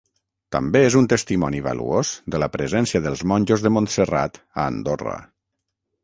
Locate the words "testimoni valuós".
1.09-2.13